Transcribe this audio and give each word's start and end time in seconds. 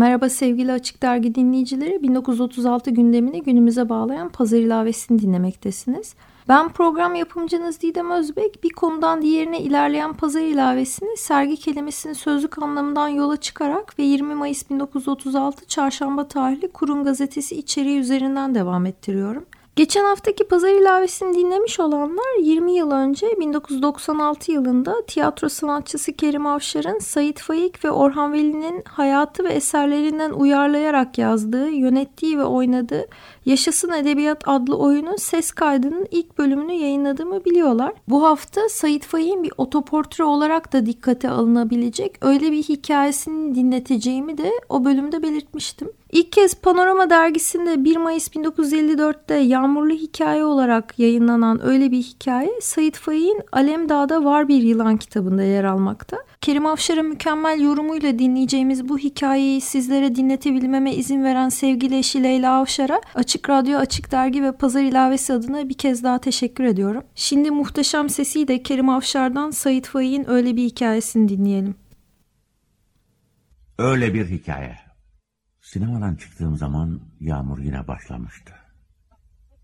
Merhaba 0.00 0.28
sevgili 0.28 0.72
Açık 0.72 1.02
Dergi 1.02 1.34
dinleyicileri. 1.34 2.02
1936 2.02 2.90
gündemini 2.90 3.42
günümüze 3.42 3.88
bağlayan 3.88 4.28
pazar 4.28 4.58
ilavesini 4.58 5.22
dinlemektesiniz. 5.22 6.14
Ben 6.48 6.68
program 6.68 7.14
yapımcınız 7.14 7.80
Didem 7.80 8.10
Özbek. 8.10 8.64
Bir 8.64 8.70
konudan 8.70 9.22
diğerine 9.22 9.60
ilerleyen 9.60 10.12
pazar 10.12 10.40
ilavesini 10.40 11.16
sergi 11.16 11.56
kelimesinin 11.56 12.12
sözlük 12.12 12.62
anlamından 12.62 13.08
yola 13.08 13.36
çıkarak 13.36 13.98
ve 13.98 14.02
20 14.02 14.34
Mayıs 14.34 14.70
1936 14.70 15.66
çarşamba 15.66 16.28
tarihli 16.28 16.68
Kurun 16.68 17.04
gazetesi 17.04 17.56
içeriği 17.56 17.98
üzerinden 17.98 18.54
devam 18.54 18.86
ettiriyorum. 18.86 19.46
Geçen 19.76 20.04
haftaki 20.04 20.44
pazar 20.48 20.68
ilavesini 20.68 21.34
dinlemiş 21.34 21.80
olanlar 21.80 22.40
20 22.42 22.72
yıl 22.72 22.90
önce 22.90 23.26
1996 23.38 24.52
yılında 24.52 25.06
tiyatro 25.06 25.48
sanatçısı 25.48 26.12
Kerim 26.12 26.46
Avşar'ın 26.46 26.98
Sait 26.98 27.40
Faik 27.40 27.84
ve 27.84 27.90
Orhan 27.90 28.32
Veli'nin 28.32 28.82
hayatı 28.88 29.44
ve 29.44 29.48
eserlerinden 29.48 30.30
uyarlayarak 30.30 31.18
yazdığı, 31.18 31.68
yönettiği 31.68 32.38
ve 32.38 32.44
oynadığı 32.44 33.06
Yaşasın 33.46 33.92
Edebiyat 33.92 34.48
adlı 34.48 34.76
oyunun 34.76 35.16
ses 35.16 35.50
kaydının 35.50 36.06
ilk 36.10 36.38
bölümünü 36.38 36.72
yayınladığımı 36.72 37.44
biliyorlar. 37.44 37.92
Bu 38.08 38.24
hafta 38.24 38.68
Sait 38.68 39.04
Faik'in 39.04 39.42
bir 39.42 39.52
otoportre 39.58 40.24
olarak 40.24 40.72
da 40.72 40.86
dikkate 40.86 41.30
alınabilecek 41.30 42.14
öyle 42.20 42.52
bir 42.52 42.62
hikayesini 42.62 43.54
dinleteceğimi 43.54 44.38
de 44.38 44.52
o 44.68 44.84
bölümde 44.84 45.22
belirtmiştim. 45.22 45.90
İlk 46.12 46.32
kez 46.32 46.54
Panorama 46.54 47.10
dergisinde 47.10 47.84
1 47.84 47.96
Mayıs 47.96 48.28
1954'te 48.28 49.34
Yağmurlu 49.34 49.94
Hikaye 49.94 50.44
olarak 50.44 50.98
yayınlanan 50.98 51.66
öyle 51.66 51.90
bir 51.90 52.02
hikaye 52.02 52.60
Sait 52.60 52.96
Faik'in 52.96 53.42
Alemdağ'da 53.52 54.24
Var 54.24 54.48
Bir 54.48 54.62
Yılan 54.62 54.96
kitabında 54.96 55.42
yer 55.42 55.64
almakta. 55.64 56.16
Kerim 56.40 56.66
Afşar'ın 56.66 57.08
mükemmel 57.08 57.60
yorumuyla 57.60 58.18
dinleyeceğimiz 58.18 58.88
bu 58.88 58.98
hikayeyi 58.98 59.60
sizlere 59.60 60.14
dinletebilmeme 60.14 60.94
izin 60.94 61.24
veren 61.24 61.48
sevgili 61.48 61.98
eşi 61.98 62.22
Leyla 62.22 62.60
Avşar'a 62.60 63.00
Açık 63.14 63.50
Radyo, 63.50 63.78
Açık 63.78 64.12
Dergi 64.12 64.42
ve 64.42 64.56
Pazar 64.56 64.82
İlavesi 64.82 65.32
adına 65.32 65.68
bir 65.68 65.78
kez 65.78 66.04
daha 66.04 66.18
teşekkür 66.18 66.64
ediyorum. 66.64 67.04
Şimdi 67.14 67.50
muhteşem 67.50 68.08
sesiyle 68.08 68.62
Kerim 68.62 68.88
Afşar'dan 68.88 69.50
Sait 69.50 69.86
Faik'in 69.86 70.30
öyle 70.30 70.56
bir 70.56 70.64
hikayesini 70.64 71.28
dinleyelim. 71.28 71.74
Öyle 73.78 74.14
bir 74.14 74.28
hikaye. 74.30 74.78
Sinemadan 75.60 76.14
çıktığım 76.14 76.56
zaman 76.56 77.00
yağmur 77.20 77.58
yine 77.58 77.88
başlamıştı. 77.88 78.52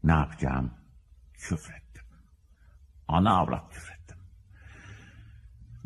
Ne 0.05 0.13
yapacağım? 0.13 0.71
Küfrettim. 1.35 2.05
Ana 3.09 3.39
avrat 3.39 3.73
küfrettim. 3.73 3.86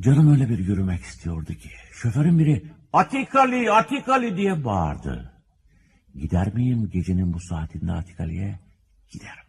Canım 0.01 0.33
öyle 0.33 0.49
bir 0.49 0.59
yürümek 0.59 1.01
istiyordu 1.01 1.55
ki. 1.55 1.71
Şoförün 1.93 2.39
biri 2.39 2.65
Atikali, 2.93 3.73
Atikali 3.73 4.37
diye 4.37 4.65
bağırdı. 4.65 5.33
Gider 6.15 6.55
miyim 6.55 6.91
gecenin 6.93 7.33
bu 7.33 7.41
saatinde 7.41 7.93
Atikali'ye? 7.93 8.59
Giderim. 9.11 9.45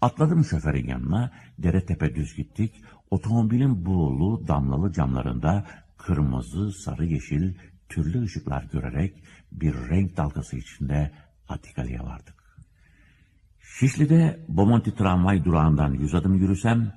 Atladım 0.00 0.44
şoförün 0.44 0.88
yanına, 0.88 1.32
dere 1.58 1.86
tepe 1.86 2.14
düz 2.14 2.36
gittik. 2.36 2.84
Otomobilin 3.10 3.86
buğulu, 3.86 4.48
damlalı 4.48 4.92
camlarında 4.92 5.66
kırmızı, 5.98 6.72
sarı, 6.72 7.04
yeşil 7.04 7.54
türlü 7.88 8.22
ışıklar 8.22 8.64
görerek 8.72 9.24
bir 9.52 9.74
renk 9.74 10.16
dalgası 10.16 10.56
içinde 10.56 11.10
Atikali'ye 11.48 12.00
vardık. 12.00 12.58
Şişli'de 13.60 14.44
Bomonti 14.48 14.94
tramvay 14.94 15.44
durağından 15.44 15.92
yüz 15.92 16.14
adım 16.14 16.34
yürüsem, 16.34 16.92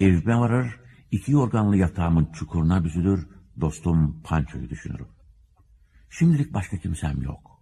evime 0.00 0.36
varır, 0.36 0.80
iki 1.10 1.32
yorganlı 1.32 1.76
yatağımın 1.76 2.28
çukuruna 2.32 2.84
büzülür, 2.84 3.28
dostum 3.60 4.22
Panço'yu 4.24 4.70
düşünürüm. 4.70 5.08
Şimdilik 6.10 6.54
başka 6.54 6.76
kimsem 6.76 7.22
yok. 7.22 7.60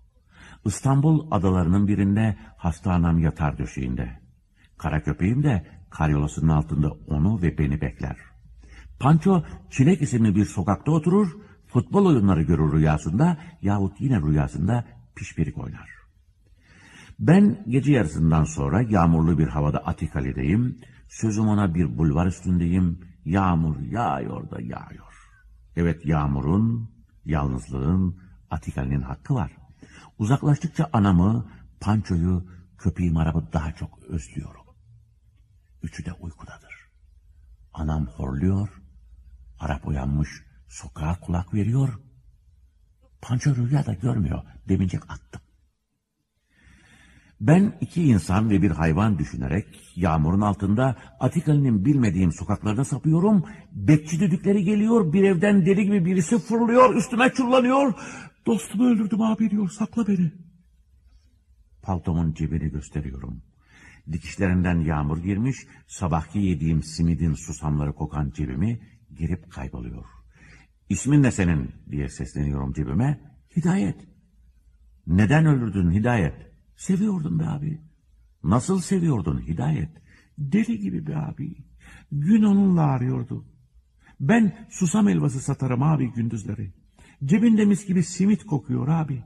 İstanbul 0.64 1.26
adalarının 1.30 1.88
birinde 1.88 2.36
hastanam 2.56 3.18
yatar 3.18 3.58
döşeğinde. 3.58 4.20
Kara 4.78 5.02
köpeğim 5.02 5.42
de 5.42 5.66
karyolasının 5.90 6.48
altında 6.48 6.90
onu 7.06 7.42
ve 7.42 7.58
beni 7.58 7.80
bekler. 7.80 8.16
Panço 9.00 9.42
Çilek 9.70 10.02
isimli 10.02 10.34
bir 10.34 10.44
sokakta 10.44 10.92
oturur, 10.92 11.28
futbol 11.66 12.06
oyunları 12.06 12.42
görür 12.42 12.72
rüyasında 12.72 13.38
yahut 13.62 14.00
yine 14.00 14.20
rüyasında 14.20 14.84
pişpirik 15.16 15.58
oynar. 15.58 15.90
Ben 17.18 17.64
gece 17.68 17.92
yarısından 17.92 18.44
sonra 18.44 18.82
yağmurlu 18.82 19.38
bir 19.38 19.48
havada 19.48 19.78
Atikali'deyim. 19.78 20.78
Sözüm 21.08 21.48
ona 21.48 21.74
bir 21.74 21.98
bulvar 21.98 22.26
üstündeyim. 22.26 23.08
Yağmur 23.24 23.80
yağıyor 23.80 24.50
da 24.50 24.60
yağıyor. 24.60 25.30
Evet 25.76 26.06
yağmurun, 26.06 26.90
yalnızlığın, 27.24 28.20
Atikali'nin 28.50 29.02
hakkı 29.02 29.34
var. 29.34 29.56
Uzaklaştıkça 30.18 30.90
anamı, 30.92 31.50
Panço'yu, 31.80 32.46
köpeğim 32.78 33.16
arabı 33.16 33.52
daha 33.52 33.72
çok 33.72 33.98
özlüyorum. 34.02 34.66
Üçü 35.82 36.04
de 36.04 36.12
uykudadır. 36.12 36.74
Anam 37.74 38.06
horluyor, 38.06 38.82
Arap 39.60 39.86
uyanmış, 39.86 40.28
sokağa 40.68 41.20
kulak 41.20 41.54
veriyor. 41.54 42.00
Panço 43.22 43.56
rüya 43.56 43.86
da 43.86 43.94
görmüyor, 43.94 44.42
demincek 44.68 45.10
attım. 45.10 45.40
Ben 47.40 47.72
iki 47.80 48.02
insan 48.02 48.50
ve 48.50 48.62
bir 48.62 48.70
hayvan 48.70 49.18
düşünerek 49.18 49.66
yağmurun 49.96 50.40
altında 50.40 50.96
Atikali'nin 51.20 51.84
bilmediğim 51.84 52.32
sokaklarda 52.32 52.84
sapıyorum. 52.84 53.44
Bekçi 53.72 54.20
düdükleri 54.20 54.64
geliyor, 54.64 55.12
bir 55.12 55.24
evden 55.24 55.66
deli 55.66 55.84
gibi 55.84 56.04
birisi 56.04 56.38
fırlıyor, 56.38 56.94
üstüme 56.94 57.32
çullanıyor. 57.32 57.94
Dostumu 58.46 58.86
öldürdüm 58.86 59.22
abi 59.22 59.50
diyor, 59.50 59.68
sakla 59.68 60.06
beni. 60.06 60.32
Paltomun 61.82 62.34
cebini 62.34 62.70
gösteriyorum. 62.70 63.42
Dikişlerinden 64.12 64.80
yağmur 64.80 65.18
girmiş, 65.18 65.56
sabahki 65.86 66.38
yediğim 66.38 66.82
simidin 66.82 67.34
susamları 67.34 67.92
kokan 67.92 68.30
cebimi 68.30 68.80
girip 69.16 69.52
kayboluyor. 69.52 70.04
İsmin 70.88 71.22
ne 71.22 71.30
senin 71.30 71.70
diye 71.90 72.08
sesleniyorum 72.08 72.72
cebime. 72.72 73.20
Hidayet. 73.56 73.96
Neden 75.06 75.46
öldürdün 75.46 75.90
Hidayet? 75.90 76.47
Seviyordum 76.78 77.38
be 77.38 77.44
abi. 77.44 77.80
Nasıl 78.44 78.80
seviyordun 78.80 79.40
Hidayet? 79.46 79.88
Deli 80.38 80.78
gibi 80.78 81.06
be 81.06 81.16
abi. 81.16 81.56
Gün 82.12 82.42
onunla 82.42 82.82
arıyordu. 82.82 83.44
Ben 84.20 84.66
susam 84.70 85.08
elvası 85.08 85.40
satarım 85.40 85.82
abi 85.82 86.12
gündüzleri. 86.12 86.72
Cebinde 87.24 87.64
mis 87.64 87.86
gibi 87.86 88.02
simit 88.02 88.46
kokuyor 88.46 88.88
abi. 88.88 89.24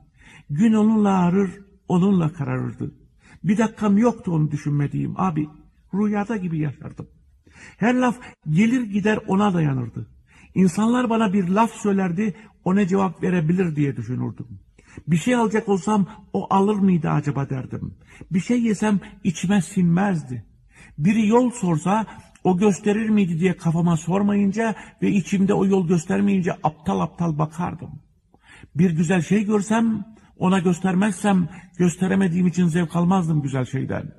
Gün 0.49 0.73
onunla 0.73 1.17
arır, 1.17 1.51
onunla 1.87 2.33
kararırdı. 2.33 2.95
Bir 3.43 3.57
dakikam 3.57 3.97
yoktu 3.97 4.31
onu 4.31 4.51
düşünmediğim 4.51 5.13
abi. 5.17 5.49
Rüyada 5.93 6.37
gibi 6.37 6.59
yaşardım. 6.59 7.07
Her 7.77 7.95
laf 7.95 8.19
gelir 8.49 8.81
gider 8.81 9.19
ona 9.27 9.53
dayanırdı. 9.53 10.07
İnsanlar 10.55 11.09
bana 11.09 11.33
bir 11.33 11.47
laf 11.47 11.71
söylerdi, 11.71 12.35
o 12.63 12.75
ne 12.75 12.87
cevap 12.87 13.23
verebilir 13.23 13.75
diye 13.75 13.97
düşünürdüm. 13.97 14.47
Bir 15.07 15.17
şey 15.17 15.35
alacak 15.35 15.69
olsam 15.69 16.07
o 16.33 16.53
alır 16.53 16.75
mıydı 16.75 17.09
acaba 17.09 17.49
derdim. 17.49 17.97
Bir 18.31 18.39
şey 18.39 18.63
yesem 18.63 18.99
içime 19.23 19.61
sinmezdi. 19.61 20.45
Biri 20.97 21.27
yol 21.27 21.51
sorsa 21.51 22.05
o 22.43 22.57
gösterir 22.57 23.09
miydi 23.09 23.39
diye 23.39 23.57
kafama 23.57 23.97
sormayınca 23.97 24.75
ve 25.01 25.11
içimde 25.11 25.53
o 25.53 25.65
yol 25.65 25.87
göstermeyince 25.87 26.53
aptal 26.63 26.99
aptal 26.99 27.37
bakardım. 27.37 28.01
Bir 28.75 28.91
güzel 28.91 29.21
şey 29.21 29.45
görsem 29.45 30.05
ona 30.37 30.59
göstermezsem 30.59 31.49
gösteremediğim 31.77 32.47
için 32.47 32.67
zevk 32.67 32.95
almazdım 32.95 33.41
güzel 33.41 33.65
şeyden. 33.65 34.11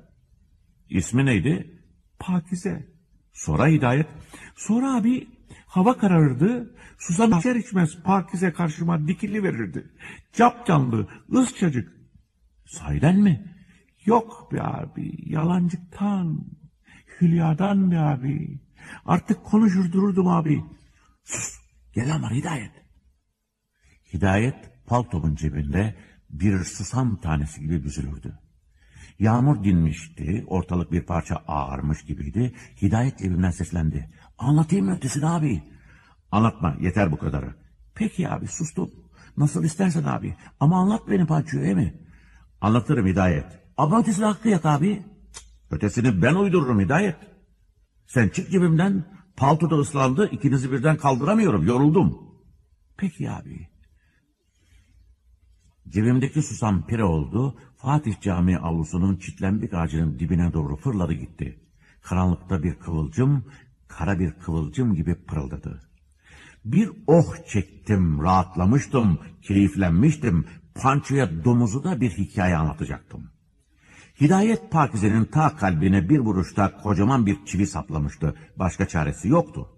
İsmi 0.89 1.25
neydi? 1.25 1.81
Pakize. 2.19 2.87
Sonra 3.33 3.67
Hidayet. 3.67 4.07
Sonra 4.55 4.95
abi 4.95 5.27
hava 5.75 5.97
kararırdı. 5.97 6.75
Susam 6.97 7.39
içer 7.39 7.55
içmez 7.55 8.03
Pakize 8.03 8.53
karşıma 8.53 9.07
dikili 9.07 9.43
verirdi. 9.43 9.91
Cap 10.33 10.67
canlı, 10.67 11.07
ısçacık. 11.33 11.91
Sahiden 12.65 13.19
mi? 13.19 13.55
Yok 14.05 14.49
be 14.51 14.61
abi, 14.61 15.31
yalancıktan, 15.31 16.45
hülyadan 17.21 17.91
be 17.91 17.99
abi. 17.99 18.59
Artık 19.05 19.43
konuşur 19.43 19.91
dururdum 19.91 20.27
abi. 20.27 20.63
Sus, 21.23 21.59
gel 21.93 22.15
ama 22.15 22.31
Hidayet. 22.31 22.71
Hidayet 24.13 24.85
paltomun 24.87 25.35
cebinde 25.35 25.95
bir 26.29 26.63
susam 26.63 27.21
tanesi 27.21 27.61
gibi 27.61 27.83
büzülürdü. 27.83 28.39
Yağmur 29.19 29.63
dinmişti, 29.63 30.43
ortalık 30.47 30.91
bir 30.91 31.01
parça 31.01 31.35
ağarmış 31.47 32.05
gibiydi. 32.05 32.53
Hidayet 32.81 33.19
cebimden 33.19 33.51
seslendi. 33.51 34.09
Anlatayım 34.37 34.89
ötesini 34.89 35.25
abi? 35.25 35.63
Anlatma, 36.31 36.75
yeter 36.79 37.11
bu 37.11 37.17
kadarı. 37.17 37.55
Peki 37.95 38.29
abi, 38.29 38.47
sustum. 38.47 38.91
Nasıl 39.37 39.63
istersen 39.63 40.03
abi. 40.03 40.35
Ama 40.59 40.81
anlat 40.81 41.01
beni 41.09 41.25
Panço'ya 41.25 41.75
mi? 41.75 41.93
Anlatırım 42.61 43.07
Hidayet. 43.07 43.45
Ama 43.77 43.99
ötesini 43.99 44.25
hakkı 44.25 44.49
yok 44.49 44.65
abi. 44.65 45.03
Ötesini 45.71 46.21
ben 46.21 46.35
uydururum 46.35 46.79
Hidayet. 46.79 47.15
Sen 48.07 48.29
çık 48.29 48.51
cebimden, 48.51 49.05
palto 49.37 49.69
da 49.69 49.75
ıslandı, 49.75 50.29
ikinizi 50.31 50.71
birden 50.71 50.97
kaldıramıyorum, 50.97 51.67
yoruldum. 51.67 52.17
Peki 52.97 53.31
abi. 53.31 53.74
Cebimdeki 55.89 56.41
susam 56.41 56.85
pire 56.85 57.03
oldu, 57.03 57.55
Fatih 57.77 58.21
Camii 58.21 58.57
avlusunun 58.57 59.15
çitlenbik 59.15 59.73
ağacının 59.73 60.19
dibine 60.19 60.53
doğru 60.53 60.75
fırladı 60.75 61.13
gitti. 61.13 61.59
Karanlıkta 62.01 62.63
bir 62.63 62.75
kıvılcım, 62.75 63.45
kara 63.87 64.19
bir 64.19 64.31
kıvılcım 64.31 64.95
gibi 64.95 65.15
pırıldadı. 65.15 65.81
Bir 66.65 66.89
oh 67.07 67.35
çektim, 67.47 68.23
rahatlamıştım, 68.23 69.19
keyiflenmiştim. 69.41 70.45
Panço'ya 70.81 71.45
domuzu 71.45 71.83
da 71.83 72.01
bir 72.01 72.09
hikaye 72.09 72.55
anlatacaktım. 72.55 73.29
Hidayet 74.21 74.71
Pakize'nin 74.71 75.25
ta 75.25 75.55
kalbine 75.55 76.09
bir 76.09 76.19
vuruşta 76.19 76.77
kocaman 76.77 77.25
bir 77.25 77.45
çivi 77.45 77.67
saplamıştı. 77.67 78.35
Başka 78.55 78.87
çaresi 78.87 79.27
yoktu. 79.27 79.69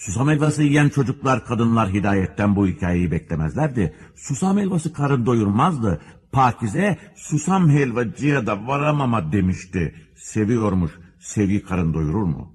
Susam 0.00 0.28
helvası 0.28 0.62
yiyen 0.62 0.88
çocuklar, 0.88 1.44
kadınlar 1.44 1.90
hidayetten 1.90 2.56
bu 2.56 2.66
hikayeyi 2.66 3.10
beklemezlerdi. 3.10 3.94
Susam 4.16 4.58
helvası 4.58 4.92
karın 4.92 5.26
doyurmazdı. 5.26 6.00
Pakize 6.32 6.98
susam 7.16 7.70
helvacıya 7.70 8.46
da 8.46 8.66
varamama 8.66 9.32
demişti. 9.32 9.94
Seviyormuş, 10.16 10.92
sevgi 11.18 11.62
karın 11.62 11.94
doyurur 11.94 12.22
mu? 12.22 12.54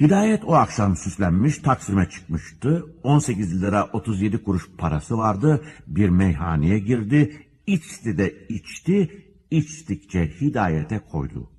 Hidayet 0.00 0.44
o 0.44 0.54
akşam 0.54 0.96
süslenmiş, 0.96 1.58
Taksim'e 1.58 2.08
çıkmıştı. 2.08 2.86
18 3.02 3.62
lira 3.62 3.84
37 3.92 4.42
kuruş 4.42 4.70
parası 4.78 5.18
vardı. 5.18 5.64
Bir 5.86 6.08
meyhaneye 6.08 6.78
girdi. 6.78 7.46
İçti 7.66 8.18
de 8.18 8.46
içti, 8.48 9.26
içtikçe 9.50 10.40
hidayete 10.40 10.98
koydu. 10.98 11.50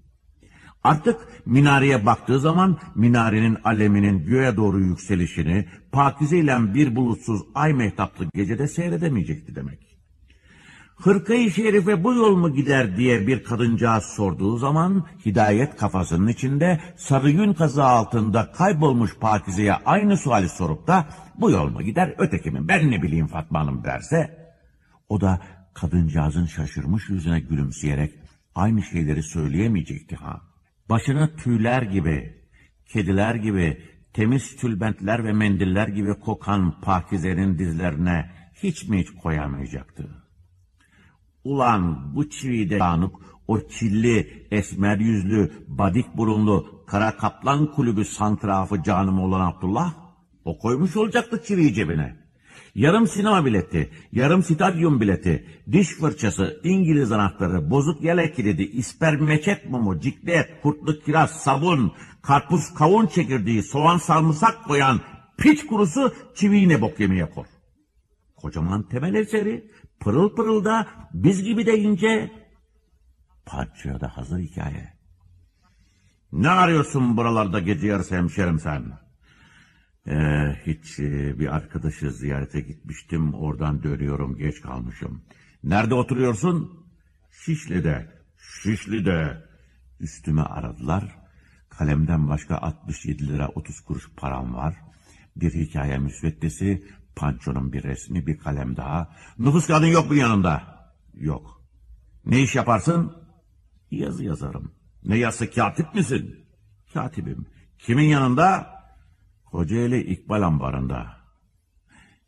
Artık 0.83 1.17
minareye 1.45 2.05
baktığı 2.05 2.39
zaman 2.39 2.77
minarenin 2.95 3.57
aleminin 3.63 4.25
göğe 4.25 4.55
doğru 4.55 4.79
yükselişini 4.79 5.65
Pakize 5.91 6.37
ile 6.37 6.73
bir 6.73 6.95
bulutsuz 6.95 7.41
ay 7.55 7.73
mehtaplı 7.73 8.25
gecede 8.33 8.67
seyredemeyecekti 8.67 9.55
demek. 9.55 9.93
Hırkayı 10.95 11.51
şerife 11.51 12.03
bu 12.03 12.13
yol 12.13 12.35
mu 12.35 12.53
gider 12.53 12.97
diye 12.97 13.27
bir 13.27 13.43
kadıncağız 13.43 14.03
sorduğu 14.03 14.57
zaman 14.57 15.05
hidayet 15.25 15.77
kafasının 15.77 16.27
içinde 16.27 16.79
sarı 16.97 17.29
yün 17.29 17.53
kazı 17.53 17.83
altında 17.83 18.51
kaybolmuş 18.51 19.17
Pakize'ye 19.17 19.73
aynı 19.73 20.17
suali 20.17 20.49
sorup 20.49 20.87
da 20.87 21.07
bu 21.35 21.51
yol 21.51 21.69
mu 21.69 21.81
gider 21.81 22.15
öteki 22.17 22.51
mi 22.51 22.67
ben 22.67 22.91
ne 22.91 23.01
bileyim 23.01 23.27
Fatma 23.27 23.59
Hanım 23.59 23.83
derse 23.83 24.37
o 25.09 25.21
da 25.21 25.41
kadıncağızın 25.73 26.45
şaşırmış 26.45 27.09
yüzüne 27.09 27.39
gülümseyerek 27.39 28.13
aynı 28.55 28.83
şeyleri 28.83 29.23
söyleyemeyecekti 29.23 30.15
ha. 30.15 30.52
Başına 30.89 31.35
tüyler 31.35 31.81
gibi, 31.81 32.43
kediler 32.85 33.35
gibi, 33.35 33.81
temiz 34.13 34.55
tülbentler 34.55 35.23
ve 35.23 35.33
mendiller 35.33 35.87
gibi 35.87 36.19
kokan 36.19 36.81
Pakize'nin 36.81 37.59
dizlerine 37.59 38.31
hiç 38.63 38.89
mi 38.89 38.99
hiç 38.99 39.11
koyamayacaktı? 39.11 40.23
Ulan 41.43 42.15
bu 42.15 42.29
çiviyi 42.29 42.73
yanıp 42.73 43.15
o 43.47 43.67
çilli, 43.67 44.47
esmer 44.51 44.97
yüzlü, 44.97 45.51
badik 45.67 46.17
burunlu, 46.17 46.83
kara 46.87 47.17
kaplan 47.17 47.71
kulübü 47.71 48.05
santrafı 48.05 48.83
canım 48.83 49.19
olan 49.19 49.51
Abdullah, 49.51 49.93
o 50.45 50.57
koymuş 50.57 50.97
olacaktı 50.97 51.43
çiviyi 51.47 51.73
cebine. 51.73 52.22
Yarım 52.75 53.07
sinema 53.07 53.45
bileti, 53.45 53.91
yarım 54.11 54.43
stadyum 54.43 55.01
bileti, 55.01 55.47
diş 55.71 55.87
fırçası, 55.87 56.61
İngiliz 56.63 57.11
anahtarı, 57.11 57.69
bozuk 57.69 58.03
yelek 58.03 58.35
kilidi, 58.35 58.63
isper 58.63 59.15
meçet 59.15 59.69
mumu, 59.69 59.99
ciklet, 59.99 60.61
kurtlu 60.61 60.99
kiraz, 60.99 61.31
sabun, 61.31 61.93
karpuz 62.21 62.73
kavun 62.73 63.07
çekirdeği, 63.07 63.63
soğan 63.63 63.97
sarımsak 63.97 64.63
koyan 64.63 65.01
piç 65.37 65.65
kurusu 65.65 66.13
çiviyi 66.35 66.69
ne 66.69 66.81
bok 66.81 66.99
yemeye 66.99 67.29
kor. 67.29 67.45
Kocaman 68.35 68.83
temel 68.83 69.13
eseri, 69.13 69.71
pırıl 69.99 70.35
pırıl 70.35 70.65
da 70.65 70.87
biz 71.13 71.43
gibi 71.43 71.65
de 71.65 71.79
ince. 71.79 72.31
Parçaya 73.45 74.01
da 74.01 74.17
hazır 74.17 74.39
hikaye. 74.39 74.93
Ne 76.31 76.49
arıyorsun 76.49 77.17
buralarda 77.17 77.59
gece 77.59 77.87
yarısı 77.87 78.15
hemşerim 78.15 78.59
sen? 78.59 79.02
Ee, 80.07 80.55
hiç 80.65 80.99
e, 80.99 81.39
bir 81.39 81.55
arkadaşı 81.55 82.11
ziyarete 82.11 82.61
gitmiştim. 82.61 83.33
Oradan 83.33 83.83
dönüyorum 83.83 84.37
geç 84.37 84.61
kalmışım. 84.61 85.21
Nerede 85.63 85.93
oturuyorsun? 85.93 86.85
Şişli'de. 87.31 88.11
Şişli'de. 88.37 89.43
Üstüme 89.99 90.41
aradılar. 90.41 91.15
Kalemden 91.69 92.29
başka 92.29 92.57
67 92.57 93.27
lira 93.27 93.47
30 93.47 93.81
kuruş 93.81 94.09
param 94.17 94.53
var. 94.53 94.75
Bir 95.35 95.53
hikaye 95.53 95.97
müsveddesi, 95.97 96.83
pançonun 97.15 97.73
bir 97.73 97.83
resmi, 97.83 98.27
bir 98.27 98.37
kalem 98.37 98.75
daha. 98.75 99.15
Nüfus 99.39 99.67
kağıdın 99.67 99.87
yok 99.87 100.09
mu 100.09 100.15
yanında? 100.15 100.63
Yok. 101.13 101.63
Ne 102.25 102.41
iş 102.41 102.55
yaparsın? 102.55 103.17
Yazı 103.91 104.23
yazarım. 104.23 104.71
Ne 105.05 105.17
yazı 105.17 105.51
katip 105.51 105.95
misin? 105.95 106.45
Katibim. 106.93 107.45
Kimin 107.79 108.03
yanında? 108.03 108.73
Kocaeli 109.53 110.01
İkbal 110.01 110.41
ambarında. 110.41 111.17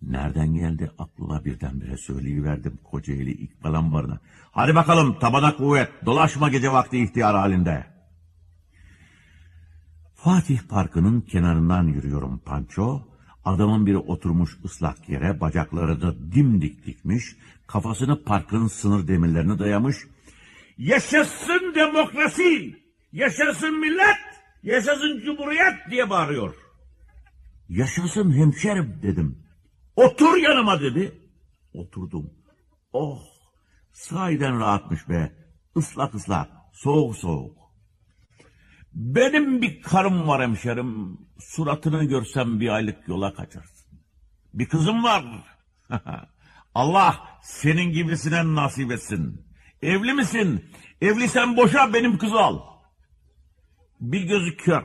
Nereden 0.02 0.54
geldi 0.54 0.92
aklına 1.00 1.46
birdenbire 1.46 1.98
söyleyiverdim 1.98 2.80
Kocaeli 2.84 3.32
İkbal 3.32 3.74
ambarına. 3.74 4.20
Hadi 4.52 4.76
bakalım 4.76 5.20
tabana 5.20 5.58
kuvvet 5.58 5.90
dolaşma 6.06 6.50
gece 6.50 6.72
vakti 6.72 7.04
ihtiyar 7.04 7.36
halinde. 7.36 7.86
Fatih 10.16 10.60
Parkı'nın 10.70 11.22
kenarından 11.22 11.84
yürüyorum 11.84 12.40
Panço. 12.40 13.02
Adamın 13.46 13.86
biri 13.86 13.98
oturmuş 13.98 14.58
ıslak 14.66 15.10
yere 15.10 15.42
bacakları 15.42 16.02
da 16.02 16.16
dimdik 16.32 16.86
dikmiş. 16.86 17.36
Kafasını 17.68 18.24
parkın 18.24 18.68
sınır 18.68 19.08
demirlerine 19.08 19.60
dayamış. 19.60 19.98
Yaşasın 20.78 21.74
demokrasi! 21.76 22.76
Yaşasın 23.14 23.80
millet! 23.80 24.18
Yaşasın 24.64 25.22
cumhuriyet 25.26 25.92
diye 25.92 26.10
bağırıyor. 26.10 26.65
Yaşasın 27.70 28.38
hemşerim 28.38 29.00
dedim. 29.04 29.44
Otur 29.96 30.38
yanıma 30.38 30.82
dedi. 30.82 31.22
Oturdum. 31.74 32.34
Oh 32.94 33.36
sahiden 33.96 34.60
rahatmış 34.60 35.10
be. 35.10 35.32
Islak 35.76 36.16
ıslak, 36.16 36.50
soğuk 36.74 37.18
soğuk. 37.18 37.58
Benim 38.94 39.62
bir 39.62 39.82
karım 39.82 40.28
var 40.28 40.42
hemşerim. 40.42 41.18
Suratını 41.40 42.04
görsem 42.04 42.60
bir 42.60 42.70
aylık 42.70 43.08
yola 43.08 43.34
kaçarsın. 43.34 44.00
Bir 44.54 44.70
kızım 44.70 45.04
var. 45.04 45.26
Allah 46.76 47.40
senin 47.44 47.92
gibisine 47.92 48.56
nasip 48.56 48.92
etsin. 48.92 49.46
Evli 49.82 50.14
misin? 50.14 50.66
Evlisen 51.02 51.58
boşa 51.58 51.94
benim 51.94 52.18
kızı 52.18 52.40
al. 52.40 52.60
Bir 54.00 54.22
gözü 54.22 54.58
kör. 54.58 54.84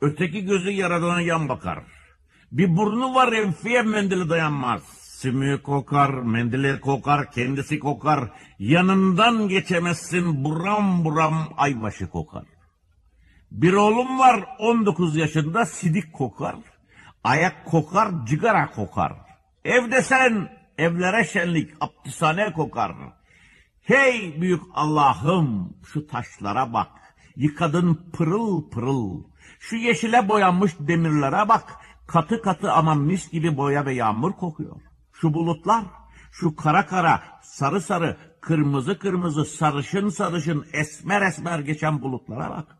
Öteki 0.00 0.44
gözü 0.44 0.70
yaradana 0.70 1.20
yan 1.20 1.48
bakar. 1.48 1.78
Bir 2.52 2.76
burnu 2.76 3.14
var 3.14 3.32
enfiye 3.32 3.82
mendili 3.82 4.28
dayanmaz. 4.28 4.82
Sümüğü 5.00 5.62
kokar, 5.62 6.10
mendili 6.10 6.80
kokar, 6.80 7.32
kendisi 7.32 7.78
kokar. 7.78 8.30
Yanından 8.58 9.48
geçemezsin 9.48 10.44
buram 10.44 11.04
buram 11.04 11.48
aybaşı 11.56 12.10
kokar. 12.10 12.44
Bir 13.50 13.72
oğlum 13.72 14.18
var 14.18 14.44
19 14.58 15.16
yaşında 15.16 15.66
sidik 15.66 16.12
kokar. 16.12 16.56
Ayak 17.24 17.66
kokar, 17.66 18.26
cigara 18.26 18.70
kokar. 18.70 19.12
Evde 19.64 20.02
sen 20.02 20.48
evlere 20.78 21.24
şenlik, 21.24 21.70
aptishane 21.80 22.52
kokar. 22.52 22.92
Hey 23.80 24.40
büyük 24.40 24.62
Allah'ım 24.74 25.76
şu 25.86 26.06
taşlara 26.06 26.72
bak. 26.72 26.90
Yıkadın 27.36 28.10
pırıl 28.12 28.70
pırıl. 28.70 29.29
Şu 29.60 29.76
yeşile 29.76 30.28
boyanmış 30.28 30.72
demirlere 30.78 31.48
bak. 31.48 31.64
Katı 32.06 32.42
katı 32.42 32.72
ama 32.72 32.94
mis 32.94 33.30
gibi 33.30 33.56
boya 33.56 33.86
ve 33.86 33.94
yağmur 33.94 34.32
kokuyor. 34.32 34.76
Şu 35.12 35.34
bulutlar, 35.34 35.84
şu 36.32 36.56
kara 36.56 36.86
kara, 36.86 37.22
sarı 37.42 37.80
sarı, 37.80 38.16
kırmızı 38.40 38.98
kırmızı, 38.98 39.44
sarışın 39.44 40.08
sarışın, 40.08 40.66
esmer 40.72 41.22
esmer 41.22 41.58
geçen 41.58 42.02
bulutlara 42.02 42.50
bak. 42.50 42.76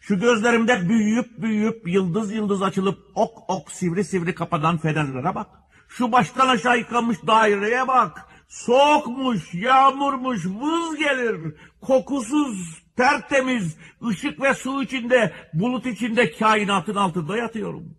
Şu 0.00 0.20
gözlerimde 0.20 0.88
büyüyüp 0.88 1.42
büyüyüp 1.42 1.88
yıldız 1.88 2.32
yıldız 2.32 2.62
açılıp 2.62 2.98
ok 3.14 3.50
ok 3.50 3.72
sivri 3.72 4.04
sivri 4.04 4.34
kapadan 4.34 4.78
fenerlere 4.78 5.34
bak. 5.34 5.46
Şu 5.88 6.12
baştan 6.12 6.48
aşağı 6.48 6.78
yıkanmış 6.78 7.18
daireye 7.26 7.88
bak. 7.88 8.26
Soğukmuş, 8.48 9.54
yağmurmuş, 9.54 10.46
vız 10.46 10.96
gelir. 10.96 11.54
Kokusuz, 11.80 12.82
tertemiz, 12.98 13.76
ışık 14.08 14.42
ve 14.42 14.54
su 14.54 14.82
içinde, 14.82 15.32
bulut 15.54 15.86
içinde 15.86 16.32
kainatın 16.32 16.94
altında 16.94 17.36
yatıyorum. 17.36 17.96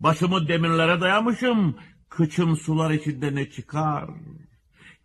Başımı 0.00 0.48
demirlere 0.48 1.00
dayamışım, 1.00 1.76
kıçım 2.08 2.56
sular 2.56 2.90
içinde 2.90 3.34
ne 3.34 3.50
çıkar? 3.50 4.10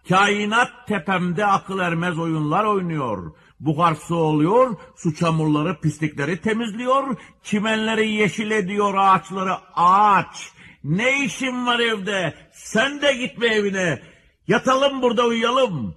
Kainat 0.09 0.87
tepemde 0.87 1.45
akıl 1.45 1.79
ermez 1.79 2.19
oyunlar 2.19 2.63
oynuyor. 2.63 3.31
Buhar 3.59 3.95
su 3.95 4.15
oluyor, 4.15 4.75
su 4.95 5.15
çamurları 5.15 5.79
pislikleri 5.81 6.41
temizliyor, 6.41 7.17
çimenleri 7.43 8.09
yeşil 8.09 8.51
ediyor, 8.51 8.93
ağaçları 8.97 9.53
ağaç. 9.75 10.51
Ne 10.83 11.25
işin 11.25 11.65
var 11.65 11.79
evde? 11.79 12.35
Sen 12.53 13.01
de 13.01 13.13
gitme 13.13 13.47
evine. 13.47 14.01
Yatalım 14.47 15.01
burada 15.01 15.25
uyuyalım. 15.25 15.95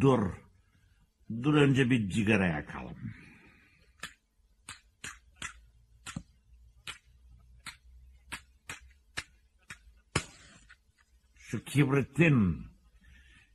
Dur. 0.00 0.47
Dur 1.42 1.54
önce 1.54 1.90
bir 1.90 2.08
cigara 2.08 2.46
yakalım. 2.46 2.96
Şu 11.36 11.64
kibritin 11.64 12.66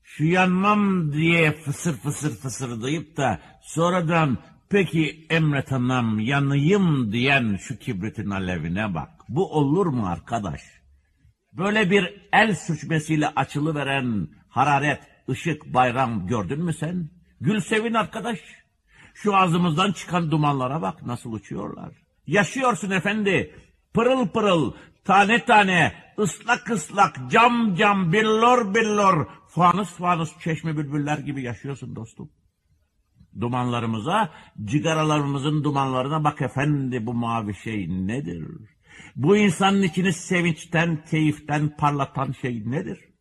şu 0.04 0.24
yanmam 0.24 1.14
diye 1.14 1.52
fısır 1.52 1.94
fısır 1.94 2.36
fısırdayıp 2.36 3.18
da 3.18 3.42
sonradan 3.62 4.38
peki 4.70 5.28
Emret 5.30 5.72
Hanım 5.72 6.20
yanayım 6.20 7.12
diyen 7.12 7.58
şu 7.62 7.80
kibritin 7.80 8.30
alevine 8.30 8.94
bak. 8.94 9.10
Bu 9.30 9.54
olur 9.54 9.88
mu 9.88 10.08
arkadaş? 10.08 10.62
Böyle 11.54 11.92
bir 11.92 12.22
el 12.34 12.56
sürçmesiyle 12.56 13.28
açılıveren 13.28 14.28
hararet, 14.50 15.02
ışık, 15.30 15.74
bayram 15.74 16.28
gördün 16.28 16.64
mü 16.64 16.74
sen? 16.74 17.23
Gül 17.44 17.60
sevin 17.60 17.94
arkadaş. 17.94 18.40
Şu 19.14 19.36
ağzımızdan 19.36 19.92
çıkan 19.92 20.32
dumanlara 20.32 20.82
bak 20.82 21.06
nasıl 21.06 21.34
uçuyorlar. 21.34 21.92
Yaşıyorsun 22.28 22.92
efendi. 22.92 23.56
Pırıl 23.94 24.28
pırıl, 24.28 24.74
tane 25.06 25.46
tane, 25.46 25.94
ıslak 26.20 26.70
ıslak, 26.70 27.32
cam 27.32 27.76
cam, 27.76 28.14
billor 28.14 28.76
billor, 28.76 29.28
fanus 29.50 29.90
fanus 29.90 30.40
çeşme 30.40 30.78
bülbüller 30.78 31.18
gibi 31.18 31.42
yaşıyorsun 31.42 31.96
dostum. 31.96 32.32
Dumanlarımıza, 33.40 34.30
cigaralarımızın 34.66 35.64
dumanlarına 35.64 36.24
bak 36.24 36.42
efendi 36.42 37.06
bu 37.06 37.14
mavi 37.14 37.56
şey 37.56 38.08
nedir? 38.08 38.48
Bu 39.16 39.38
insanın 39.38 39.82
içini 39.82 40.14
sevinçten, 40.14 41.06
keyiften 41.06 41.78
parlatan 41.78 42.32
şey 42.32 42.72
nedir? 42.72 43.13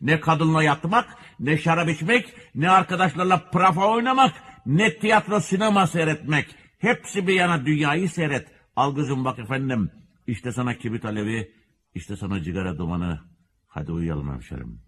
Ne 0.00 0.20
kadınla 0.20 0.62
yatmak, 0.62 1.16
ne 1.40 1.58
şarap 1.58 1.88
içmek, 1.88 2.34
ne 2.54 2.70
arkadaşlarla 2.70 3.50
prafa 3.50 3.88
oynamak, 3.88 4.32
ne 4.66 4.98
tiyatro 4.98 5.40
sinema 5.40 5.86
seyretmek. 5.86 6.46
Hepsi 6.78 7.26
bir 7.26 7.34
yana 7.34 7.66
dünyayı 7.66 8.08
seyret. 8.08 8.48
Al 8.76 8.94
kızım 8.94 9.24
bak 9.24 9.38
efendim, 9.38 9.90
işte 10.26 10.52
sana 10.52 10.74
kibrit 10.74 11.04
alevi, 11.04 11.52
işte 11.94 12.16
sana 12.16 12.42
cigara 12.42 12.78
dumanı. 12.78 13.20
Hadi 13.68 13.92
uyuyalım 13.92 14.32
hemşerim. 14.32 14.82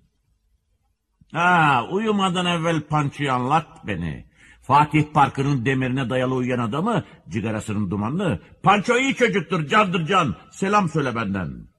Ha, 1.32 1.84
uyumadan 1.90 2.46
evvel 2.46 2.80
pançıyı 2.80 3.32
anlat 3.32 3.86
beni. 3.86 4.26
Fatih 4.62 5.04
Parkı'nın 5.14 5.66
demirine 5.66 6.10
dayalı 6.10 6.34
uyuyan 6.34 6.58
adamı, 6.58 7.04
cigarasının 7.28 7.90
dumanlı. 7.90 8.40
Panço 8.62 8.98
iyi 8.98 9.14
çocuktur, 9.14 9.66
candır 9.66 10.06
can. 10.06 10.36
Selam 10.50 10.88
söyle 10.88 11.14
benden. 11.14 11.71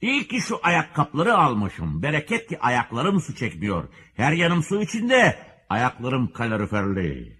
İyi 0.00 0.28
ki 0.28 0.40
şu 0.40 0.58
ayakkabıları 0.62 1.36
almışım. 1.36 2.02
Bereket 2.02 2.48
ki 2.48 2.60
ayaklarım 2.60 3.20
su 3.20 3.34
çekmiyor. 3.34 3.88
Her 4.14 4.32
yanım 4.32 4.62
su 4.62 4.82
içinde, 4.82 5.38
ayaklarım 5.68 6.32
kaloriferli. 6.32 7.36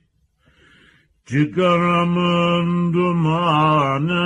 Cigaramın 1.27 2.93
dumanı, 2.93 4.21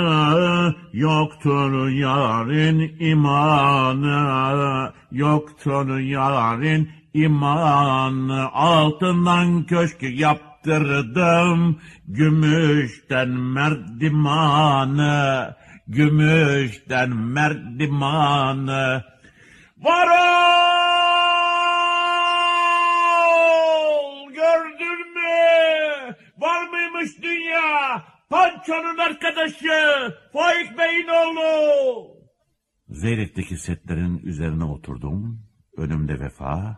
yoktur 0.93 1.89
yarın 1.89 2.79
imanı, 2.99 4.93
yoktur 5.11 5.99
yarın 5.99 6.89
imanı. 7.13 8.49
Altından 8.53 9.63
köşk 9.63 9.97
yaptırdım, 10.01 11.79
gümüşten 12.07 13.29
merdimanı, 13.29 15.01
gümüşten 15.91 17.09
merdimanı. 17.09 19.03
Varol! 19.77 20.21
Gördün 24.33 25.13
mü? 25.13 25.31
Var 26.37 26.67
mıymış 26.67 27.21
dünya? 27.23 28.03
Panço'nun 28.29 28.97
arkadaşı, 28.97 30.13
Faik 30.33 30.77
Bey'in 30.77 31.07
oğlu. 31.07 32.07
Zeyrek'teki 32.89 33.57
setlerin 33.57 34.17
üzerine 34.17 34.63
oturdum. 34.63 35.45
Önümde 35.77 36.19
vefa. 36.19 36.77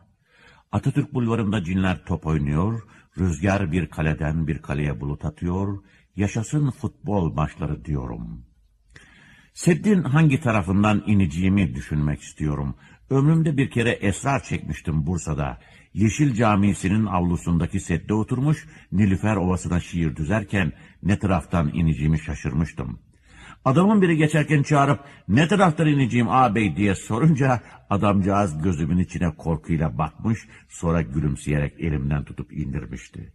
Atatürk 0.71 1.13
bulvarında 1.13 1.63
cinler 1.63 2.05
top 2.05 2.27
oynuyor. 2.27 2.81
Rüzgar 3.17 3.71
bir 3.71 3.89
kaleden 3.89 4.47
bir 4.47 4.61
kaleye 4.61 5.01
bulut 5.01 5.25
atıyor. 5.25 5.83
Yaşasın 6.15 6.71
futbol 6.71 7.33
maçları 7.33 7.85
diyorum. 7.85 8.52
Seddin 9.53 10.03
hangi 10.03 10.41
tarafından 10.41 11.03
ineceğimi 11.07 11.75
düşünmek 11.75 12.21
istiyorum. 12.21 12.75
Ömrümde 13.09 13.57
bir 13.57 13.69
kere 13.69 13.91
esrar 13.91 14.43
çekmiştim 14.43 15.05
Bursa'da. 15.05 15.59
Yeşil 15.93 16.33
Camisi'nin 16.33 17.05
avlusundaki 17.05 17.79
sette 17.79 18.13
oturmuş, 18.13 18.67
Nilüfer 18.91 19.35
Ovası'na 19.35 19.79
şiir 19.79 20.15
düzerken 20.15 20.71
ne 21.03 21.19
taraftan 21.19 21.69
ineceğimi 21.73 22.19
şaşırmıştım. 22.19 22.99
Adamın 23.65 24.01
biri 24.01 24.17
geçerken 24.17 24.63
çağırıp 24.63 24.99
ne 25.27 25.47
taraftan 25.47 25.87
ineceğim 25.87 26.29
ağabey 26.29 26.75
diye 26.75 26.95
sorunca 26.95 27.61
adamcağız 27.89 28.61
gözümün 28.61 28.97
içine 28.97 29.35
korkuyla 29.35 29.97
bakmış 29.97 30.47
sonra 30.69 31.01
gülümseyerek 31.01 31.79
elimden 31.79 32.23
tutup 32.23 32.53
indirmişti. 32.53 33.33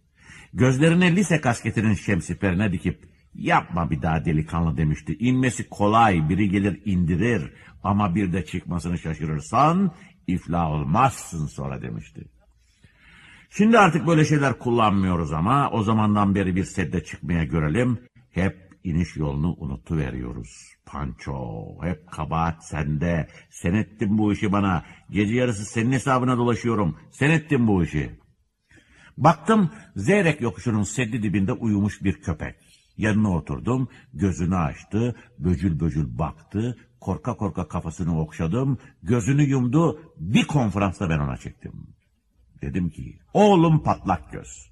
Gözlerini 0.53 1.15
lise 1.15 1.41
kasketinin 1.41 1.93
şemsiperine 1.93 2.71
dikip 2.71 3.08
yapma 3.35 3.91
bir 3.91 4.01
daha 4.01 4.25
delikanlı 4.25 4.77
demişti. 4.77 5.17
İnmesi 5.19 5.69
kolay 5.69 6.29
biri 6.29 6.49
gelir 6.49 6.81
indirir 6.85 7.53
ama 7.83 8.15
bir 8.15 8.33
de 8.33 8.45
çıkmasını 8.45 8.97
şaşırırsan 8.97 9.91
iflah 10.27 10.69
olmazsın 10.69 11.47
sonra 11.47 11.81
demişti. 11.81 12.25
Şimdi 13.49 13.79
artık 13.79 14.07
böyle 14.07 14.25
şeyler 14.25 14.59
kullanmıyoruz 14.59 15.33
ama 15.33 15.69
o 15.71 15.83
zamandan 15.83 16.35
beri 16.35 16.55
bir 16.55 16.63
sette 16.63 17.03
çıkmaya 17.03 17.43
görelim. 17.43 17.99
Hep 18.31 18.69
iniş 18.83 19.15
yolunu 19.15 19.55
unutuveriyoruz. 19.57 20.75
Panço, 20.85 21.65
hep 21.83 22.11
kabahat 22.11 22.67
sende. 22.67 23.27
Sen 23.49 23.73
ettin 23.73 24.17
bu 24.17 24.33
işi 24.33 24.51
bana. 24.51 24.85
Gece 25.09 25.35
yarısı 25.35 25.65
senin 25.65 25.91
hesabına 25.91 26.37
dolaşıyorum. 26.37 26.97
Sen 27.11 27.29
ettin 27.29 27.67
bu 27.67 27.83
işi. 27.83 28.19
Baktım 29.17 29.71
Zeyrek 29.95 30.41
yokuşunun 30.41 30.83
seddi 30.83 31.23
dibinde 31.23 31.53
uyumuş 31.53 32.03
bir 32.03 32.21
köpek. 32.21 32.55
Yanına 32.99 33.31
oturdum, 33.31 33.87
gözünü 34.13 34.55
açtı, 34.55 35.15
böcül 35.39 35.79
böcül 35.79 36.17
baktı, 36.19 36.77
korka 36.99 37.37
korka 37.37 37.67
kafasını 37.67 38.21
okşadım, 38.21 38.77
gözünü 39.03 39.43
yumdu, 39.43 39.99
bir 40.17 40.47
konferansta 40.47 41.09
ben 41.09 41.19
ona 41.19 41.37
çektim. 41.37 41.73
Dedim 42.61 42.89
ki, 42.89 43.19
oğlum 43.33 43.83
patlak 43.83 44.31
göz. 44.31 44.69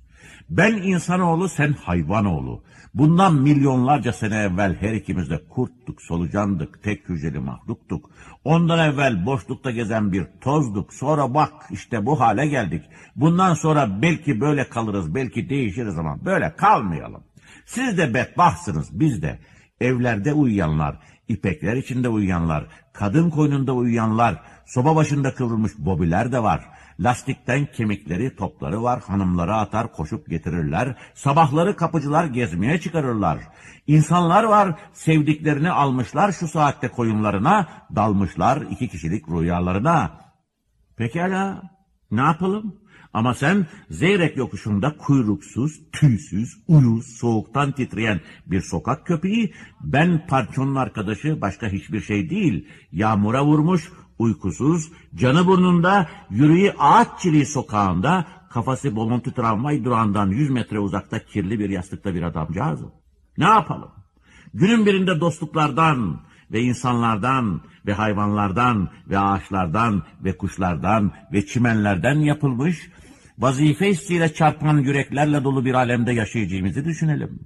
Ben 0.50 0.74
insanoğlu, 0.74 1.50
sen 1.50 1.74
hayvanoğlu. 1.74 2.64
Bundan 2.94 3.36
milyonlarca 3.36 4.14
sene 4.14 4.36
evvel 4.36 4.76
her 4.80 4.94
ikimiz 4.94 5.30
de 5.30 5.48
kurttuk, 5.50 6.02
solucandık, 6.02 6.84
tek 6.84 7.10
hücreli 7.10 7.40
mahluktuk. 7.40 8.10
Ondan 8.44 8.94
evvel 8.94 9.26
boşlukta 9.26 9.72
gezen 9.72 10.12
bir 10.12 10.26
tozduk. 10.42 10.94
Sonra 10.94 11.34
bak 11.34 11.54
işte 11.72 12.06
bu 12.06 12.20
hale 12.20 12.48
geldik. 12.48 12.84
Bundan 13.16 13.54
sonra 13.54 14.02
belki 14.02 14.42
böyle 14.42 14.70
kalırız, 14.70 15.16
belki 15.16 15.50
değişiriz 15.50 15.98
ama 15.98 16.26
böyle 16.26 16.56
kalmayalım. 16.56 17.27
Siz 17.68 17.98
de 17.98 18.14
bedbahsınız, 18.14 19.00
biz 19.00 19.22
de. 19.22 19.40
Evlerde 19.82 20.34
uyuyanlar, 20.34 21.00
ipekler 21.28 21.76
içinde 21.76 22.10
uyuyanlar, 22.10 22.66
kadın 22.94 23.30
koynunda 23.30 23.74
uyuyanlar, 23.74 24.42
soba 24.66 24.96
başında 24.96 25.36
kıvrılmış 25.36 25.72
bobiler 25.78 26.32
de 26.32 26.44
var. 26.44 26.70
Lastikten 27.00 27.66
kemikleri, 27.66 28.36
topları 28.36 28.84
var, 28.84 29.02
hanımları 29.08 29.56
atar, 29.56 29.92
koşup 29.94 30.30
getirirler. 30.30 30.96
Sabahları 31.14 31.76
kapıcılar 31.76 32.26
gezmeye 32.26 32.80
çıkarırlar. 32.80 33.40
İnsanlar 33.88 34.44
var, 34.44 34.80
sevdiklerini 34.94 35.72
almışlar 35.72 36.32
şu 36.32 36.48
saatte 36.48 36.88
koyunlarına, 36.88 37.68
dalmışlar 37.96 38.62
iki 38.62 38.88
kişilik 38.88 39.30
rüyalarına. 39.30 40.12
Pekala, 40.96 41.62
ne 42.12 42.22
yapalım? 42.22 42.76
Ama 43.18 43.34
sen 43.34 43.68
Zeyrek 43.90 44.38
yokuşunda 44.38 44.98
kuyruksuz, 44.98 45.82
tüysüz, 45.92 46.58
uyuz, 46.68 47.06
soğuktan 47.06 47.72
titreyen 47.72 48.22
bir 48.46 48.62
sokak 48.62 49.06
köpeği, 49.06 49.54
ben 49.82 50.28
parçonun 50.28 50.76
arkadaşı 50.76 51.42
başka 51.42 51.68
hiçbir 51.68 52.02
şey 52.02 52.30
değil. 52.30 52.68
Yağmura 52.92 53.46
vurmuş, 53.46 53.92
uykusuz, 54.20 54.92
canı 55.16 55.48
burnunda, 55.48 56.10
yürüyü 56.30 56.74
ağaç 56.80 57.08
çiliği 57.20 57.46
sokağında, 57.46 58.26
kafası 58.50 58.96
Bomonti 58.96 59.34
tramvay 59.34 59.84
durağından 59.84 60.28
100 60.28 60.50
metre 60.50 60.80
uzakta 60.80 61.20
kirli 61.20 61.60
bir 61.60 61.70
yastıkta 61.70 62.14
bir 62.14 62.22
adamcağızım. 62.22 62.92
Ne 63.38 63.46
yapalım? 63.46 63.92
Günün 64.54 64.86
birinde 64.86 65.20
dostluklardan 65.20 66.20
ve 66.52 66.62
insanlardan 66.62 67.62
ve 67.86 67.94
hayvanlardan 67.94 68.90
ve 69.10 69.20
ağaçlardan 69.20 70.04
ve 70.24 70.38
kuşlardan 70.38 71.12
ve 71.34 71.46
çimenlerden 71.46 72.16
yapılmış 72.16 72.90
vazife 73.38 73.90
hissiyle 73.90 74.34
çarpan 74.34 74.78
yüreklerle 74.78 75.44
dolu 75.44 75.66
bir 75.66 75.74
alemde 75.74 76.12
yaşayacağımızı 76.12 76.86
düşünelim. 76.86 77.40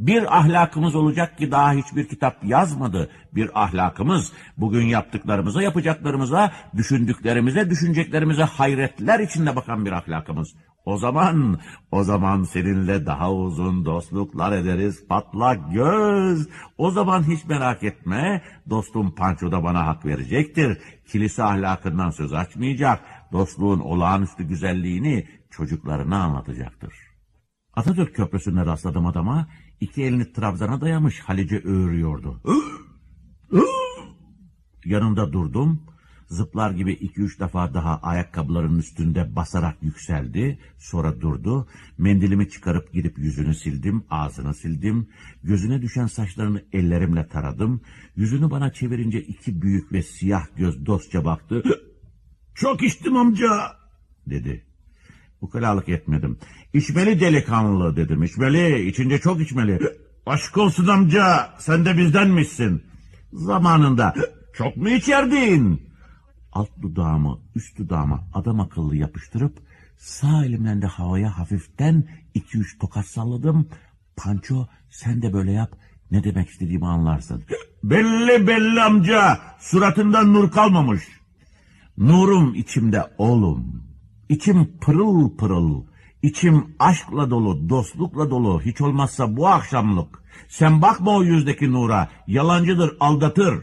Bir 0.00 0.38
ahlakımız 0.38 0.94
olacak 0.94 1.38
ki 1.38 1.50
daha 1.50 1.72
hiçbir 1.72 2.08
kitap 2.08 2.44
yazmadı. 2.44 3.10
Bir 3.32 3.62
ahlakımız 3.62 4.32
bugün 4.56 4.86
yaptıklarımıza, 4.86 5.62
yapacaklarımıza, 5.62 6.52
düşündüklerimize, 6.76 7.70
düşüneceklerimize 7.70 8.42
hayretler 8.42 9.20
içinde 9.20 9.56
bakan 9.56 9.86
bir 9.86 9.92
ahlakımız. 9.92 10.54
O 10.84 10.96
zaman, 10.96 11.60
o 11.90 12.04
zaman 12.04 12.42
seninle 12.42 13.06
daha 13.06 13.32
uzun 13.32 13.84
dostluklar 13.84 14.52
ederiz 14.52 15.06
patlak 15.08 15.72
göz. 15.72 16.48
O 16.78 16.90
zaman 16.90 17.22
hiç 17.22 17.44
merak 17.44 17.82
etme, 17.82 18.42
dostum 18.70 19.14
Panço 19.14 19.52
da 19.52 19.64
bana 19.64 19.86
hak 19.86 20.06
verecektir. 20.06 20.78
Kilise 21.08 21.42
ahlakından 21.42 22.10
söz 22.10 22.32
açmayacak, 22.32 23.00
dostluğun 23.32 23.80
olağanüstü 23.80 24.44
güzelliğini 24.44 25.26
çocuklarına 25.50 26.22
anlatacaktır. 26.22 26.94
Atatürk 27.74 28.14
Köprüsü'nde 28.14 28.66
rastladım 28.66 29.06
adama, 29.06 29.48
iki 29.80 30.02
elini 30.02 30.32
trabzana 30.32 30.80
dayamış 30.80 31.20
Halice 31.20 31.62
öğürüyordu. 31.64 32.42
Yanında 34.84 35.32
durdum, 35.32 35.82
zıplar 36.28 36.70
gibi 36.70 36.92
iki 36.92 37.20
üç 37.20 37.40
defa 37.40 37.74
daha 37.74 38.00
ayakkabılarının 38.02 38.78
üstünde 38.78 39.36
basarak 39.36 39.82
yükseldi, 39.82 40.58
sonra 40.78 41.20
durdu, 41.20 41.68
mendilimi 41.98 42.48
çıkarıp 42.48 42.92
gidip 42.92 43.18
yüzünü 43.18 43.54
sildim, 43.54 44.04
ağzını 44.10 44.54
sildim, 44.54 45.08
gözüne 45.42 45.82
düşen 45.82 46.06
saçlarını 46.06 46.62
ellerimle 46.72 47.28
taradım, 47.28 47.80
yüzünü 48.16 48.50
bana 48.50 48.72
çevirince 48.72 49.22
iki 49.22 49.62
büyük 49.62 49.92
ve 49.92 50.02
siyah 50.02 50.46
göz 50.56 50.86
dostça 50.86 51.24
baktı, 51.24 51.62
''Çok 52.54 52.82
içtim 52.82 53.16
amca'' 53.16 53.76
dedi. 54.26 54.64
Ukalalık 55.40 55.88
etmedim. 55.88 56.38
İçmeli 56.72 57.20
delikanlı 57.20 57.96
dedim. 57.96 58.22
İçmeli, 58.22 58.88
içince 58.88 59.18
çok 59.18 59.40
içmeli. 59.40 59.80
Aşk 60.26 60.58
olsun 60.58 60.88
amca, 60.88 61.50
sen 61.58 61.84
de 61.84 61.96
bizdenmişsin. 61.96 62.82
Zamanında 63.32 64.14
çok 64.54 64.76
mu 64.76 64.88
içerdin? 64.88 65.82
Alt 66.52 66.68
dudağımı, 66.82 67.38
üst 67.54 67.78
dudağıma 67.78 68.24
adam 68.34 68.60
akıllı 68.60 68.96
yapıştırıp 68.96 69.58
sağ 69.98 70.44
elimden 70.44 70.82
de 70.82 70.86
havaya 70.86 71.38
hafiften 71.38 72.04
iki 72.34 72.58
üç 72.58 72.78
tokat 72.78 73.06
salladım. 73.06 73.68
Panço 74.16 74.66
sen 74.90 75.22
de 75.22 75.32
böyle 75.32 75.52
yap 75.52 75.72
ne 76.10 76.24
demek 76.24 76.48
istediğimi 76.48 76.86
anlarsın. 76.86 77.44
Belli 77.84 78.46
belli 78.46 78.82
amca 78.82 79.40
suratından 79.60 80.34
nur 80.34 80.50
kalmamış. 80.50 81.02
Nurum 82.02 82.54
içimde 82.54 83.02
oğlum. 83.18 83.82
İçim 84.28 84.78
pırıl 84.80 85.36
pırıl. 85.36 85.82
İçim 86.22 86.64
aşkla 86.78 87.30
dolu, 87.30 87.68
dostlukla 87.68 88.30
dolu. 88.30 88.60
Hiç 88.60 88.80
olmazsa 88.80 89.36
bu 89.36 89.48
akşamlık. 89.48 90.22
Sen 90.48 90.82
bakma 90.82 91.16
o 91.16 91.22
yüzdeki 91.22 91.72
nura. 91.72 92.08
Yalancıdır, 92.26 92.96
aldatır. 93.00 93.54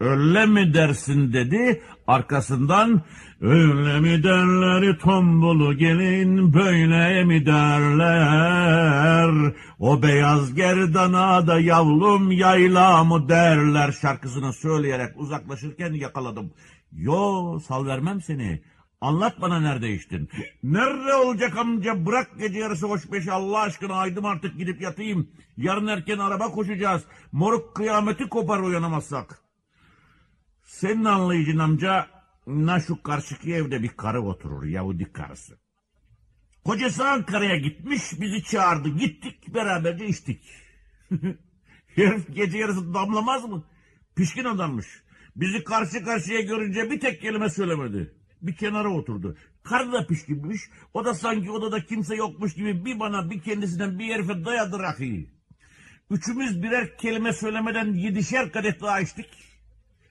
Öyle 0.00 0.46
mi 0.46 0.74
dersin 0.74 1.32
dedi. 1.32 1.82
Arkasından 2.06 3.02
öyle 3.40 4.00
mi 4.00 4.22
derler 4.22 4.98
tombulu 4.98 5.78
gelin 5.78 6.54
böyle 6.54 7.24
mi 7.24 7.46
derler. 7.46 9.54
O 9.78 10.02
beyaz 10.02 10.54
gerdana 10.54 11.46
da 11.46 11.60
yavlum 11.60 12.32
yayla 12.32 13.04
mı 13.04 13.28
derler 13.28 13.92
şarkısını 13.92 14.52
söyleyerek 14.52 15.10
uzaklaşırken 15.16 15.92
yakaladım. 15.92 16.50
Yo 16.96 17.60
sal 17.60 17.86
vermem 17.86 18.20
seni. 18.20 18.62
Anlat 19.00 19.40
bana 19.40 19.60
nerede 19.60 19.92
içtin? 19.92 20.28
Nerede 20.62 21.14
olacak 21.14 21.56
amca? 21.56 22.06
Bırak 22.06 22.38
gece 22.38 22.58
yarısı 22.58 22.86
hoş 22.86 23.12
beşi 23.12 23.32
Allah 23.32 23.60
aşkına 23.60 23.94
aydım 23.94 24.24
artık 24.24 24.58
gidip 24.58 24.80
yatayım. 24.80 25.30
Yarın 25.56 25.86
erken 25.86 26.18
araba 26.18 26.50
koşacağız. 26.50 27.02
Moruk 27.32 27.76
kıyameti 27.76 28.28
kopar 28.28 28.60
uyanamazsak. 28.60 29.42
Senin 30.64 31.04
anlayıcın 31.04 31.58
amca, 31.58 32.06
na 32.46 32.80
şu 32.80 33.02
karşıki 33.02 33.54
evde 33.54 33.82
bir 33.82 33.88
karı 33.88 34.22
oturur, 34.22 34.64
Yahudi 34.64 35.12
karısı. 35.12 35.58
Kocası 36.64 37.08
Ankara'ya 37.08 37.56
gitmiş, 37.56 38.20
bizi 38.20 38.44
çağırdı. 38.44 38.88
Gittik, 38.88 39.54
beraberce 39.54 40.06
içtik. 40.06 40.42
Herif 41.86 42.34
gece 42.34 42.58
yarısı 42.58 42.94
damlamaz 42.94 43.44
mı? 43.44 43.64
Pişkin 44.16 44.44
adammış. 44.44 44.86
Bizi 45.36 45.64
karşı 45.64 46.04
karşıya 46.04 46.40
görünce 46.40 46.90
bir 46.90 47.00
tek 47.00 47.20
kelime 47.20 47.50
söylemedi. 47.50 48.14
Bir 48.42 48.56
kenara 48.56 48.88
oturdu. 48.88 49.36
Karı 49.62 49.92
da 49.92 50.06
pişkinmiş. 50.06 50.60
O 50.94 51.04
da 51.04 51.14
sanki 51.14 51.50
odada 51.50 51.84
kimse 51.84 52.14
yokmuş 52.14 52.54
gibi 52.54 52.84
bir 52.84 53.00
bana 53.00 53.30
bir 53.30 53.40
kendisinden 53.40 53.98
bir 53.98 54.14
herife 54.14 54.44
dayadı 54.44 54.78
rakıyı. 54.78 55.26
Üçümüz 56.10 56.62
birer 56.62 56.96
kelime 56.98 57.32
söylemeden 57.32 57.92
yedişer 57.92 58.52
kadeh 58.52 58.80
daha 58.80 59.00
içtik. 59.00 59.28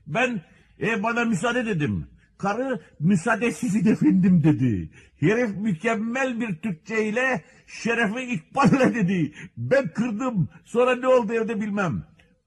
Ben 0.08 0.42
e, 0.82 1.04
bana 1.04 1.26
müsaade 1.26 1.66
dedim. 1.66 2.08
Karı 2.38 2.82
müsaade 3.00 3.52
sizin 3.52 3.86
efendim 3.92 4.44
dedi. 4.44 4.90
Herif 5.20 5.58
mükemmel 5.58 6.40
bir 6.40 6.56
Türkçe 6.56 7.06
ile 7.06 7.44
şerefe 7.68 8.28
ikballe 8.28 8.96
dedi. 8.96 9.34
Ben 9.58 9.88
kırdım. 9.94 10.50
Sonra 10.66 10.96
ne 10.96 11.08
oldu 11.08 11.34
evde 11.34 11.62
bilmem. 11.62 12.04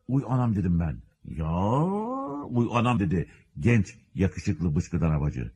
Uy 0.09 0.23
anam 0.29 0.57
dedim 0.57 0.81
ben. 0.81 1.08
Ya 1.37 1.83
uy 2.45 2.69
anam 2.73 3.01
dedi. 3.01 3.29
Genç, 3.61 3.99
yakışıklı 4.15 4.77
bıçkıdan 4.77 5.11
havacı. 5.11 5.53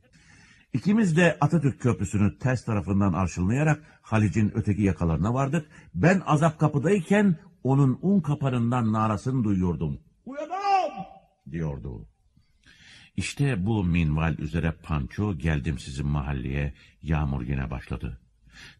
İkimiz 0.73 1.17
de 1.17 1.37
Atatürk 1.41 1.81
Köprüsü'nü 1.81 2.39
ters 2.39 2.65
tarafından 2.65 3.13
arşınlayarak 3.13 3.83
Halic'in 4.01 4.51
öteki 4.55 4.81
yakalarına 4.81 5.33
vardık. 5.33 5.67
Ben 5.95 6.21
azap 6.25 6.59
kapıdayken 6.59 7.35
onun 7.63 7.99
un 8.01 8.19
kapanından 8.19 8.93
narasını 8.93 9.43
duyuyordum. 9.43 9.99
Uyanam! 10.25 10.73
diyordu. 11.51 12.07
İşte 13.17 13.65
bu 13.65 13.83
minval 13.83 14.37
üzere 14.37 14.71
Panço 14.71 15.37
geldim 15.37 15.79
sizin 15.79 16.07
mahalleye. 16.07 16.73
Yağmur 17.01 17.41
yine 17.41 17.71
başladı. 17.71 18.19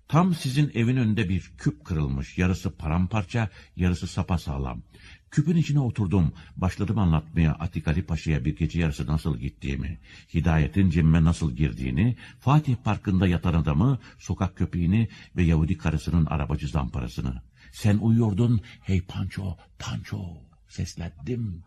Tam 0.07 0.33
sizin 0.33 0.71
evin 0.73 0.97
önünde 0.97 1.29
bir 1.29 1.53
küp 1.57 1.85
kırılmış. 1.85 2.37
Yarısı 2.37 2.77
paramparça, 2.77 3.49
yarısı 3.75 4.07
sapasağlam. 4.07 4.83
Küpün 5.33 5.55
içine 5.55 5.79
oturdum. 5.79 6.33
Başladım 6.57 6.99
anlatmaya 6.99 7.53
Atik 7.53 7.87
Ali 7.87 8.03
Paşa'ya 8.05 8.45
bir 8.45 8.55
gece 8.55 8.79
yarısı 8.79 9.07
nasıl 9.07 9.37
gittiğimi, 9.37 9.99
Hidayet'in 10.33 10.89
cemme 10.89 11.23
nasıl 11.23 11.55
girdiğini, 11.55 12.15
Fatih 12.39 12.75
Parkı'nda 12.83 13.27
yatan 13.27 13.53
adamı, 13.53 13.99
sokak 14.19 14.55
köpeğini 14.55 15.09
ve 15.35 15.43
Yahudi 15.43 15.77
karısının 15.77 16.25
arabacı 16.25 16.67
zamparasını. 16.67 17.41
Sen 17.71 17.97
uyuyordun, 17.97 18.61
hey 18.81 19.01
Panço, 19.01 19.57
Panço, 19.79 20.17
seslendim. 20.67 21.63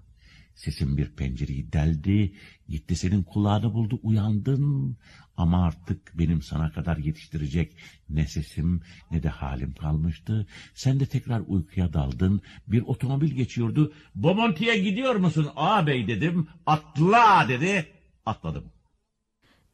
Sesim 0.57 0.97
bir 0.97 1.09
pencereyi 1.09 1.73
deldi, 1.73 2.33
gitti 2.69 2.97
senin 2.97 3.23
kulağını 3.23 3.75
buldu, 3.75 4.01
uyandın. 4.03 4.97
Ama 5.37 5.65
artık 5.65 6.19
benim 6.19 6.43
sana 6.43 6.73
kadar 6.73 6.97
yetiştirecek 6.97 7.73
ne 8.09 8.27
sesim 8.27 8.81
ne 9.11 9.23
de 9.23 9.29
halim 9.29 9.75
kalmıştı. 9.75 10.47
Sen 10.75 11.01
de 11.01 11.07
tekrar 11.07 11.43
uykuya 11.47 11.93
daldın. 11.93 12.41
Bir 12.69 12.83
otomobil 12.83 13.31
geçiyordu. 13.31 13.93
Bomonti'ye 14.15 14.79
gidiyor 14.79 15.15
musun 15.15 15.49
ağabey 15.57 16.09
dedim. 16.09 16.49
Atla 16.67 17.47
dedi. 17.49 17.87
Atladım. 18.27 18.65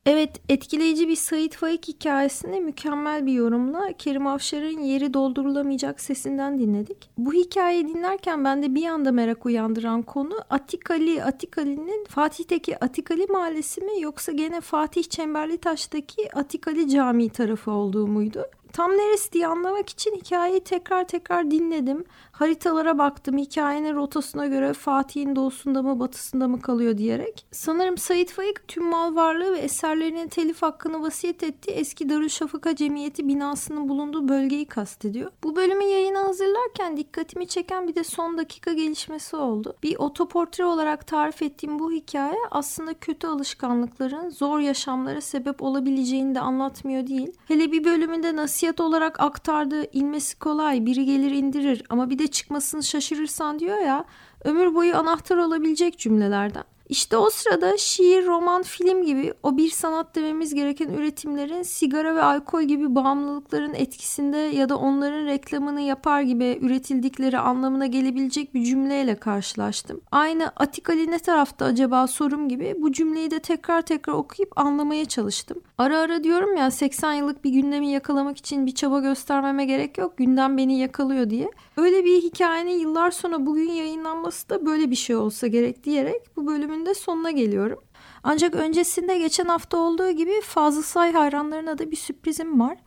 Evet, 0.06 0.40
etkileyici 0.48 1.08
bir 1.08 1.16
Sait 1.16 1.56
Faik 1.56 1.88
hikayesini 1.88 2.60
mükemmel 2.60 3.26
bir 3.26 3.32
yorumla 3.32 3.92
Kerim 3.98 4.26
Afşar'ın 4.26 4.80
yeri 4.80 5.14
doldurulamayacak 5.14 6.00
sesinden 6.00 6.58
dinledik. 6.58 7.10
Bu 7.18 7.32
hikayeyi 7.32 7.88
dinlerken 7.88 8.44
bende 8.44 8.74
bir 8.74 8.86
anda 8.86 9.12
merak 9.12 9.46
uyandıran 9.46 10.02
konu 10.02 10.34
Atikali, 10.50 11.24
Atikali'nin 11.24 12.04
Fatih'teki 12.04 12.84
Atikali 12.84 13.26
Mahallesi 13.26 13.80
mi 13.80 14.00
yoksa 14.00 14.32
gene 14.32 14.60
Fatih 14.60 15.04
Çemberli 15.04 15.58
Taş'taki 15.58 16.36
Atikali 16.36 16.88
Camii 16.88 17.30
tarafı 17.30 17.70
olduğu 17.70 18.06
muydu? 18.06 18.44
Tam 18.72 18.90
neresi 18.90 19.32
diye 19.32 19.46
anlamak 19.46 19.88
için 19.88 20.14
hikayeyi 20.16 20.64
tekrar 20.64 21.08
tekrar 21.08 21.50
dinledim. 21.50 22.04
Haritalara 22.32 22.98
baktım 22.98 23.38
hikayenin 23.38 23.94
rotasına 23.94 24.46
göre 24.46 24.72
Fatih'in 24.72 25.36
doğusunda 25.36 25.82
mı 25.82 26.00
batısında 26.00 26.48
mı 26.48 26.60
kalıyor 26.60 26.98
diyerek. 26.98 27.46
Sanırım 27.50 27.98
Said 27.98 28.28
Faik 28.28 28.68
tüm 28.68 28.84
mal 28.84 29.14
varlığı 29.14 29.52
ve 29.52 29.58
eserlerinin 29.58 30.28
telif 30.28 30.62
hakkını 30.62 31.02
vasiyet 31.02 31.42
ettiği 31.42 31.70
eski 31.70 32.08
Darüşşafaka 32.08 32.76
Cemiyeti 32.76 33.28
binasının 33.28 33.88
bulunduğu 33.88 34.28
bölgeyi 34.28 34.64
kastediyor. 34.64 35.30
Bu 35.44 35.56
bölümü 35.56 35.84
yayına 35.84 36.24
hazırlarken 36.24 36.96
dikkatimi 36.96 37.46
çeken 37.46 37.88
bir 37.88 37.94
de 37.94 38.04
son 38.04 38.38
dakika 38.38 38.72
gelişmesi 38.72 39.36
oldu. 39.36 39.76
Bir 39.82 39.96
otoportre 39.96 40.64
olarak 40.64 41.06
tarif 41.06 41.42
ettiğim 41.42 41.78
bu 41.78 41.92
hikaye 41.92 42.38
aslında 42.50 42.94
kötü 42.94 43.26
alışkanlıkların 43.26 44.30
zor 44.30 44.60
yaşamlara 44.60 45.20
sebep 45.20 45.62
olabileceğini 45.62 46.34
de 46.34 46.40
anlatmıyor 46.40 47.06
değil. 47.06 47.32
Hele 47.48 47.72
bir 47.72 47.84
bölümünde 47.84 48.36
nasihat 48.62 48.80
olarak 48.80 49.20
aktardığı 49.20 49.84
inmesi 49.92 50.38
kolay 50.38 50.86
biri 50.86 51.04
gelir 51.04 51.30
indirir 51.30 51.82
ama 51.88 52.10
bir 52.10 52.18
de 52.18 52.26
çıkmasını 52.26 52.82
şaşırırsan 52.82 53.58
diyor 53.58 53.78
ya 53.78 54.04
ömür 54.44 54.74
boyu 54.74 54.96
anahtar 54.96 55.36
olabilecek 55.36 55.98
cümlelerden. 55.98 56.64
İşte 56.92 57.16
o 57.16 57.30
sırada 57.30 57.76
şiir, 57.76 58.26
roman, 58.26 58.62
film 58.62 59.04
gibi 59.04 59.34
o 59.42 59.56
bir 59.56 59.70
sanat 59.70 60.14
dememiz 60.14 60.54
gereken 60.54 60.88
üretimlerin 60.88 61.62
sigara 61.62 62.14
ve 62.14 62.22
alkol 62.22 62.62
gibi 62.62 62.94
bağımlılıkların 62.94 63.74
etkisinde 63.74 64.36
ya 64.36 64.68
da 64.68 64.76
onların 64.76 65.26
reklamını 65.26 65.80
yapar 65.80 66.20
gibi 66.20 66.58
üretildikleri 66.62 67.38
anlamına 67.38 67.86
gelebilecek 67.86 68.54
bir 68.54 68.64
cümleyle 68.64 69.14
karşılaştım. 69.14 70.00
Aynı 70.10 70.52
Atik 70.56 70.90
Ali 70.90 71.10
ne 71.10 71.18
tarafta 71.18 71.64
acaba 71.64 72.06
sorum 72.06 72.48
gibi 72.48 72.74
bu 72.78 72.92
cümleyi 72.92 73.30
de 73.30 73.38
tekrar 73.38 73.82
tekrar 73.82 74.12
okuyup 74.12 74.58
anlamaya 74.58 75.04
çalıştım. 75.04 75.62
Ara 75.78 75.98
ara 75.98 76.24
diyorum 76.24 76.56
ya 76.56 76.70
80 76.70 77.12
yıllık 77.12 77.44
bir 77.44 77.50
gündemi 77.50 77.90
yakalamak 77.90 78.36
için 78.38 78.66
bir 78.66 78.74
çaba 78.74 79.00
göstermeme 79.00 79.64
gerek 79.64 79.98
yok. 79.98 80.16
Gündem 80.16 80.56
beni 80.56 80.78
yakalıyor 80.78 81.30
diye. 81.30 81.50
Öyle 81.76 82.04
bir 82.04 82.22
hikayenin 82.22 82.78
yıllar 82.78 83.10
sonra 83.10 83.46
bugün 83.46 83.70
yayınlanması 83.70 84.48
da 84.48 84.66
böyle 84.66 84.90
bir 84.90 84.96
şey 84.96 85.16
olsa 85.16 85.46
gerek 85.46 85.84
diyerek 85.84 86.36
bu 86.36 86.46
bölümün 86.46 86.86
de 86.86 86.94
sonuna 86.94 87.30
geliyorum. 87.30 87.84
Ancak 88.22 88.54
öncesinde 88.54 89.18
geçen 89.18 89.44
hafta 89.44 89.76
olduğu 89.78 90.10
gibi 90.10 90.40
Fazıl 90.40 90.82
Say 90.82 91.12
hayranlarına 91.12 91.78
da 91.78 91.90
bir 91.90 91.96
sürprizim 91.96 92.60
var. 92.60 92.78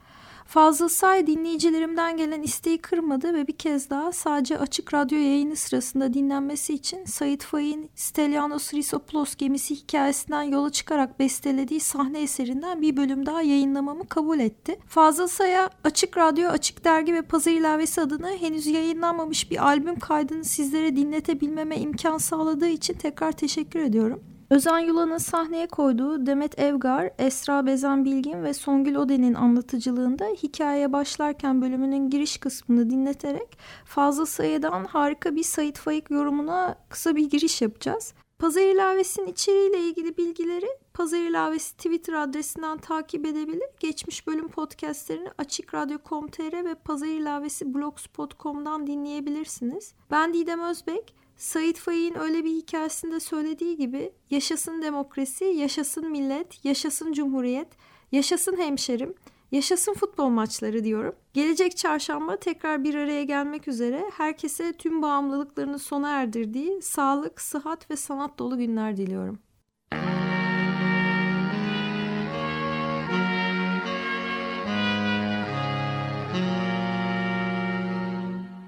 Fazıl 0.45 0.88
Say 0.88 1.27
dinleyicilerimden 1.27 2.17
gelen 2.17 2.41
isteği 2.41 2.77
kırmadı 2.77 3.34
ve 3.34 3.47
bir 3.47 3.58
kez 3.58 3.89
daha 3.89 4.12
sadece 4.12 4.58
açık 4.58 4.93
radyo 4.93 5.17
yayını 5.17 5.55
sırasında 5.55 6.13
dinlenmesi 6.13 6.73
için 6.73 7.05
Sait 7.05 7.43
Faik'in 7.43 7.89
Stelianos 7.95 8.73
Risopoulos 8.73 9.36
gemisi 9.36 9.75
hikayesinden 9.75 10.43
yola 10.43 10.69
çıkarak 10.69 11.19
bestelediği 11.19 11.79
sahne 11.79 12.21
eserinden 12.21 12.81
bir 12.81 12.97
bölüm 12.97 13.25
daha 13.25 13.41
yayınlamamı 13.41 14.08
kabul 14.08 14.39
etti. 14.39 14.79
Fazıl 14.88 15.27
Say'a 15.27 15.69
Açık 15.84 16.17
Radyo, 16.17 16.49
Açık 16.49 16.86
Dergi 16.86 17.13
ve 17.13 17.21
Pazar 17.21 17.51
İlavesi 17.51 18.01
adına 18.01 18.29
henüz 18.29 18.67
yayınlanmamış 18.67 19.51
bir 19.51 19.65
albüm 19.65 19.99
kaydını 19.99 20.43
sizlere 20.43 20.95
dinletebilmeme 20.95 21.77
imkan 21.77 22.17
sağladığı 22.17 22.69
için 22.69 22.93
tekrar 22.93 23.31
teşekkür 23.31 23.79
ediyorum. 23.79 24.34
Özen 24.49 24.79
Yula'nın 24.79 25.17
sahneye 25.17 25.67
koyduğu 25.67 26.25
Demet 26.25 26.60
Evgar, 26.60 27.10
Esra 27.19 27.65
Bezen 27.65 28.05
Bilgin 28.05 28.43
ve 28.43 28.53
Songül 28.53 28.95
Oden'in 28.95 29.34
anlatıcılığında 29.34 30.25
hikayeye 30.25 30.93
başlarken 30.93 31.62
bölümünün 31.62 32.10
giriş 32.10 32.38
kısmını 32.38 32.89
dinleterek 32.89 33.58
fazla 33.86 34.25
sayıdan 34.25 34.86
harika 34.86 35.36
bir 35.36 35.43
Sait 35.43 35.77
Faik 35.77 36.12
yorumuna 36.12 36.75
kısa 36.89 37.15
bir 37.15 37.29
giriş 37.29 37.62
yapacağız. 37.62 38.13
Pazar 38.39 38.62
ilavesinin 38.62 39.27
içeriğiyle 39.27 39.79
ilgili 39.79 40.17
bilgileri 40.17 40.67
Pazar 40.93 41.17
ilavesi 41.17 41.77
Twitter 41.77 42.13
adresinden 42.13 42.77
takip 42.77 43.25
edebilir. 43.25 43.69
Geçmiş 43.79 44.27
bölüm 44.27 44.47
podcastlerini 44.47 45.29
açıkradyo.com.tr 45.38 46.65
ve 46.65 46.75
Pazar 46.75 47.08
ilavesi 47.08 47.73
blogspot.com'dan 47.73 48.88
dinleyebilirsiniz. 48.88 49.93
Ben 50.12 50.34
Didem 50.34 50.60
Özbek. 50.60 51.24
Said 51.37 51.75
Faik'in 51.75 52.19
öyle 52.19 52.43
bir 52.43 52.51
hikayesinde 52.51 53.19
söylediği 53.19 53.77
gibi 53.77 54.11
yaşasın 54.29 54.81
demokrasi, 54.81 55.45
yaşasın 55.45 56.11
millet, 56.11 56.65
yaşasın 56.65 57.13
cumhuriyet, 57.13 57.67
yaşasın 58.11 58.57
hemşerim, 58.57 59.13
yaşasın 59.51 59.93
futbol 59.93 60.29
maçları 60.29 60.83
diyorum. 60.83 61.15
Gelecek 61.33 61.77
çarşamba 61.77 62.37
tekrar 62.37 62.83
bir 62.83 62.95
araya 62.95 63.23
gelmek 63.23 63.67
üzere 63.67 64.05
herkese 64.17 64.73
tüm 64.73 65.01
bağımlılıklarını 65.01 65.79
sona 65.79 66.09
erdirdiği 66.09 66.81
sağlık, 66.81 67.41
sıhhat 67.41 67.91
ve 67.91 67.95
sanat 67.95 68.39
dolu 68.39 68.57
günler 68.57 68.97
diliyorum. 68.97 69.39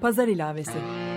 Pazar 0.00 0.28
ilavesi. 0.28 1.07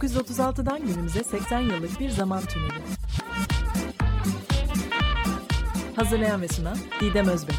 ...1936'dan 0.00 0.86
günümüze 0.86 1.24
80 1.24 1.60
yıllık 1.60 2.00
bir 2.00 2.10
zaman 2.10 2.40
tüneli. 2.40 2.82
Hazırlayan 5.96 6.42
ve 6.42 6.48
sunan 6.48 6.76
Didem 7.00 7.28
Özbek. 7.28 7.56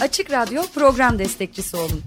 Açık 0.00 0.30
Radyo 0.30 0.62
program 0.74 1.18
destekçisi 1.18 1.76
olun. 1.76 2.02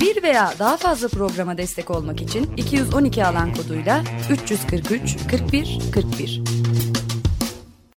Bir 0.00 0.22
veya 0.22 0.54
daha 0.58 0.76
fazla 0.76 1.08
programa 1.08 1.58
destek 1.58 1.90
olmak 1.90 2.22
için 2.22 2.56
212 2.56 3.26
alan 3.26 3.54
koduyla 3.54 4.04
343 4.30 5.16
41 5.30 5.78
41 5.94 6.55